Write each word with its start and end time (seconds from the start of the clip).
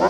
You 0.00 0.08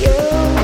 Yeah. 0.00 0.57